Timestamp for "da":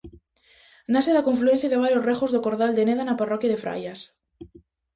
1.15-1.25